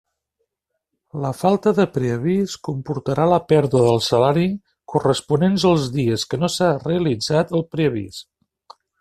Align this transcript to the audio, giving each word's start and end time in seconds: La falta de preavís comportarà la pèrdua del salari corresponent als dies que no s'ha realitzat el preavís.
La 1.25 1.29
falta 1.41 1.73
de 1.79 1.83
preavís 1.97 2.55
comportarà 2.67 3.27
la 3.33 3.39
pèrdua 3.53 3.83
del 3.89 4.01
salari 4.07 4.47
corresponent 4.95 5.61
als 5.73 5.87
dies 5.99 6.27
que 6.33 6.41
no 6.45 6.51
s'ha 6.57 6.73
realitzat 6.89 7.55
el 7.61 7.67
preavís. 7.77 8.25